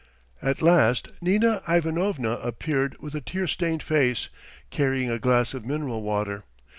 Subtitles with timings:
[0.41, 4.29] At last Nina Ivanovna appeared with a tear stained face,
[4.71, 6.43] carrying a glass of mineral water.